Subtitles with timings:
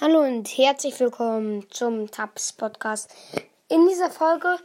[0.00, 3.12] Hallo und herzlich willkommen zum Tabs Podcast.
[3.68, 4.56] In dieser Folge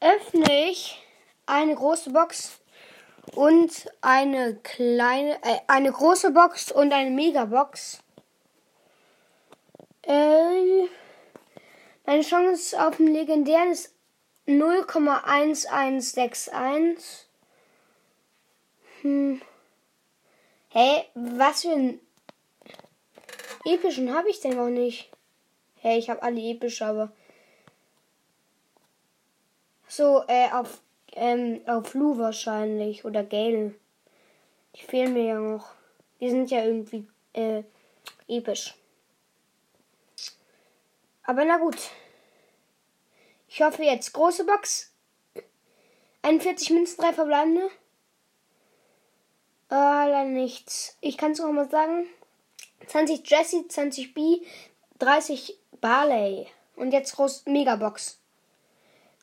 [0.00, 1.02] öffne ich
[1.46, 2.60] eine große Box
[3.34, 7.98] und eine kleine, äh, eine große Box und eine Megabox.
[10.02, 10.86] Äh,
[12.06, 13.92] meine Chance auf den legendären ist
[14.46, 17.26] 0,1161.
[19.00, 19.42] Hm.
[20.68, 21.98] Hä, was für ein
[23.64, 25.10] Epischen habe ich denn noch nicht.
[25.80, 27.12] Hey, ich habe alle epische, aber.
[29.86, 30.80] So, äh, auf,
[31.12, 33.04] ähm, auf Lu wahrscheinlich.
[33.04, 33.74] Oder Gale.
[34.74, 35.74] Die fehlen mir ja noch.
[36.20, 37.62] Die sind ja irgendwie, äh,
[38.28, 38.74] episch.
[41.24, 41.76] Aber na gut.
[43.48, 44.92] Ich hoffe jetzt große Box.
[46.22, 47.66] 41 Münzen, 3 verbleibende.
[49.70, 50.96] Äh, leider nichts.
[51.00, 52.06] Ich kann es noch mal sagen.
[52.86, 54.40] 20 Jesse, 20 B,
[54.98, 56.46] 30 Barley.
[56.76, 58.18] Und jetzt groß Megabox.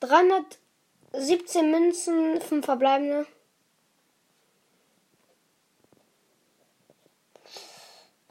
[0.01, 3.25] 317 Münzen, 5 verbleibende.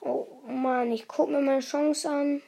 [0.00, 2.42] Oh Mann, ich guck mir meine Chance an.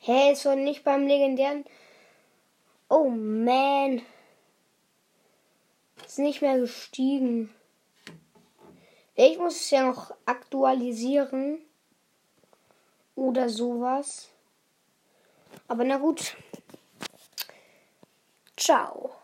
[0.00, 1.64] Hä, hey, ist doch nicht beim legendären.
[2.90, 4.02] Oh man.
[6.04, 7.54] Ist nicht mehr gestiegen.
[9.14, 11.58] Ich muss es ja noch aktualisieren.
[13.14, 14.28] Oder sowas.
[15.68, 16.36] Aber na gut.
[18.56, 19.14] Ciao.